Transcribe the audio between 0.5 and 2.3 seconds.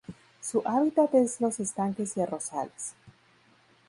hábitat es los estanques y